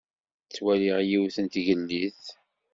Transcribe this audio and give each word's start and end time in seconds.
Ttwaliɣ 0.47 0.97
yiwet 1.09 1.35
n 1.39 1.45
tgellidt. 1.53 2.23